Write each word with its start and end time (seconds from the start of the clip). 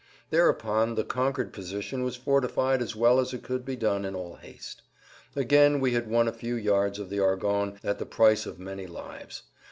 Thereupon 0.31 0.95
the 0.95 1.03
conquered 1.03 1.53
position 1.53 2.01
was 2.03 2.15
fortified 2.15 2.81
as 2.81 2.95
well 2.95 3.19
as 3.19 3.35
it 3.35 3.43
could 3.43 3.63
be 3.63 3.75
done 3.75 4.03
in 4.03 4.15
all 4.15 4.37
haste. 4.37 4.81
Again 5.35 5.79
we 5.79 5.91
had 5.91 6.09
won 6.09 6.27
a 6.27 6.33
few 6.33 6.55
yards 6.55 6.97
of 6.97 7.11
the 7.11 7.19
Argonnes 7.19 7.77
at 7.83 7.99
the 7.99 8.05
price 8.07 8.47
of 8.47 8.57
many 8.57 8.87
lives. 8.87 9.43